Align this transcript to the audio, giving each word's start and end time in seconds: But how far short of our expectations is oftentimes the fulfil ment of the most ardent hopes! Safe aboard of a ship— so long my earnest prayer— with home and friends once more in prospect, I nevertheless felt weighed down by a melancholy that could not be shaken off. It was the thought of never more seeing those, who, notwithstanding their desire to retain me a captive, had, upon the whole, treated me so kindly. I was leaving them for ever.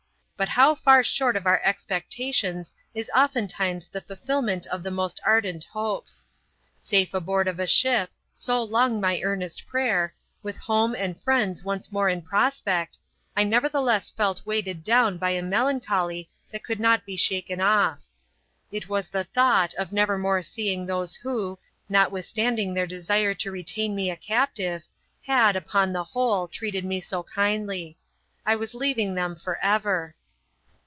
But 0.37 0.49
how 0.49 0.73
far 0.73 1.03
short 1.03 1.35
of 1.35 1.45
our 1.45 1.61
expectations 1.63 2.73
is 2.95 3.11
oftentimes 3.15 3.85
the 3.85 4.01
fulfil 4.01 4.41
ment 4.41 4.65
of 4.65 4.81
the 4.81 4.89
most 4.89 5.21
ardent 5.23 5.65
hopes! 5.65 6.25
Safe 6.79 7.13
aboard 7.13 7.47
of 7.47 7.59
a 7.59 7.67
ship— 7.67 8.09
so 8.33 8.59
long 8.63 8.99
my 8.99 9.21
earnest 9.21 9.67
prayer— 9.67 10.15
with 10.41 10.57
home 10.57 10.95
and 10.95 11.21
friends 11.21 11.63
once 11.63 11.91
more 11.91 12.09
in 12.09 12.23
prospect, 12.23 12.97
I 13.37 13.43
nevertheless 13.43 14.09
felt 14.09 14.43
weighed 14.43 14.83
down 14.83 15.19
by 15.19 15.29
a 15.29 15.43
melancholy 15.43 16.31
that 16.51 16.63
could 16.63 16.79
not 16.79 17.05
be 17.05 17.15
shaken 17.15 17.61
off. 17.61 18.01
It 18.71 18.89
was 18.89 19.09
the 19.09 19.25
thought 19.25 19.75
of 19.75 19.91
never 19.93 20.17
more 20.17 20.41
seeing 20.41 20.87
those, 20.87 21.13
who, 21.17 21.59
notwithstanding 21.87 22.73
their 22.73 22.87
desire 22.87 23.35
to 23.35 23.51
retain 23.51 23.93
me 23.95 24.09
a 24.09 24.17
captive, 24.17 24.87
had, 25.27 25.55
upon 25.55 25.93
the 25.93 26.03
whole, 26.03 26.47
treated 26.47 26.83
me 26.83 26.99
so 26.99 27.21
kindly. 27.21 27.95
I 28.43 28.55
was 28.55 28.73
leaving 28.73 29.13
them 29.13 29.35
for 29.35 29.59
ever. 29.63 30.15